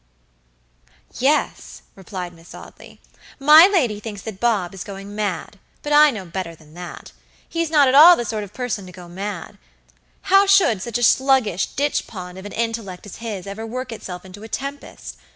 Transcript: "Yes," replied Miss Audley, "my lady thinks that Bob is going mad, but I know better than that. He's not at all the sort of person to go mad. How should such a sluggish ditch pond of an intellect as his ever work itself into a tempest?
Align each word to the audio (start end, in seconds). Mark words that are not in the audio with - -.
"Yes," 1.19 1.83
replied 1.95 2.33
Miss 2.33 2.55
Audley, 2.55 2.99
"my 3.37 3.69
lady 3.71 3.99
thinks 3.99 4.23
that 4.23 4.39
Bob 4.39 4.73
is 4.73 4.83
going 4.83 5.13
mad, 5.15 5.59
but 5.83 5.93
I 5.93 6.09
know 6.09 6.25
better 6.25 6.55
than 6.55 6.73
that. 6.73 7.11
He's 7.47 7.69
not 7.69 7.87
at 7.87 7.93
all 7.93 8.15
the 8.15 8.25
sort 8.25 8.43
of 8.43 8.51
person 8.51 8.87
to 8.87 8.91
go 8.91 9.07
mad. 9.07 9.59
How 10.21 10.47
should 10.47 10.81
such 10.81 10.97
a 10.97 11.03
sluggish 11.03 11.67
ditch 11.67 12.07
pond 12.07 12.39
of 12.39 12.47
an 12.47 12.51
intellect 12.53 13.05
as 13.05 13.17
his 13.17 13.45
ever 13.45 13.63
work 13.67 13.91
itself 13.91 14.25
into 14.25 14.41
a 14.41 14.47
tempest? 14.47 15.17